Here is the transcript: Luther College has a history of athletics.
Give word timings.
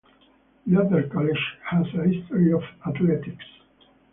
Luther 0.65 1.03
College 1.09 1.37
has 1.69 1.85
a 1.93 2.07
history 2.09 2.51
of 2.53 2.63
athletics. 2.87 3.45